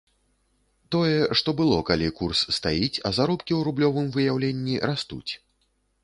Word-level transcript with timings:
Тое, 0.93 1.17
што 1.41 1.49
было, 1.59 1.75
калі 1.89 2.07
курс 2.19 2.41
стаіць, 2.57 3.01
а 3.09 3.11
заробкі 3.17 3.53
ў 3.57 3.59
рублёвым 3.67 4.07
выяўленні 4.15 4.79
растуць. 4.91 5.31